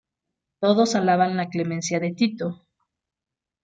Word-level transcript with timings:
Todos 0.59 0.95
alaban 0.95 1.37
la 1.37 1.49
clemencia 1.49 1.99
de 1.99 2.11
Tito. 2.11 2.65